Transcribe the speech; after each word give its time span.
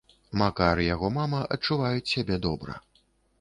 Макар 0.41 0.79
і 0.85 0.87
яго 0.95 1.11
мама 1.17 1.41
адчуваюць 1.57 2.09
сябе 2.13 2.41
добра. 2.49 2.81